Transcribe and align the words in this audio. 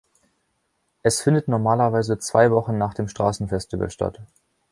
Es 1.03 1.21
findet 1.21 1.47
normalerweise 1.47 2.17
zwei 2.17 2.49
Wochen 2.49 2.79
nach 2.79 2.95
dem 2.95 3.07
Straßenfestival 3.07 3.91
statt. 3.91 4.19